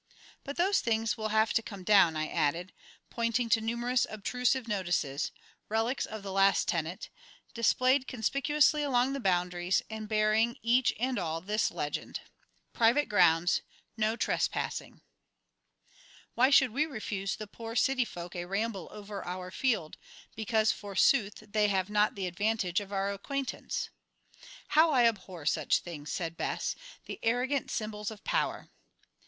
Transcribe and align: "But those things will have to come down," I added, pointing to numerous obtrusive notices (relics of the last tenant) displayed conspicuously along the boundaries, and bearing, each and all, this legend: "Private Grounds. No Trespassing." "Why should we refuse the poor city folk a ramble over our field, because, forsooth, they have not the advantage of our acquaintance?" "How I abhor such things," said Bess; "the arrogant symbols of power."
"But 0.43 0.55
those 0.57 0.81
things 0.81 1.15
will 1.15 1.29
have 1.29 1.53
to 1.53 1.61
come 1.61 1.83
down," 1.83 2.15
I 2.17 2.27
added, 2.27 2.73
pointing 3.11 3.49
to 3.49 3.61
numerous 3.61 4.07
obtrusive 4.09 4.67
notices 4.67 5.31
(relics 5.69 6.07
of 6.07 6.23
the 6.23 6.31
last 6.31 6.67
tenant) 6.67 7.09
displayed 7.53 8.07
conspicuously 8.07 8.81
along 8.81 9.13
the 9.13 9.19
boundaries, 9.19 9.83
and 9.91 10.09
bearing, 10.09 10.57
each 10.63 10.91
and 10.99 11.19
all, 11.19 11.39
this 11.39 11.69
legend: 11.69 12.21
"Private 12.73 13.09
Grounds. 13.09 13.61
No 13.95 14.15
Trespassing." 14.15 15.01
"Why 16.33 16.49
should 16.49 16.71
we 16.71 16.87
refuse 16.87 17.35
the 17.35 17.45
poor 17.45 17.75
city 17.75 18.03
folk 18.03 18.35
a 18.35 18.45
ramble 18.45 18.87
over 18.91 19.23
our 19.23 19.51
field, 19.51 19.97
because, 20.35 20.71
forsooth, 20.71 21.43
they 21.47 21.67
have 21.67 21.91
not 21.91 22.15
the 22.15 22.25
advantage 22.25 22.79
of 22.79 22.91
our 22.91 23.13
acquaintance?" 23.13 23.91
"How 24.69 24.89
I 24.93 25.05
abhor 25.05 25.45
such 25.45 25.77
things," 25.81 26.11
said 26.11 26.37
Bess; 26.37 26.75
"the 27.05 27.19
arrogant 27.21 27.69
symbols 27.69 28.09
of 28.09 28.23
power." 28.23 28.67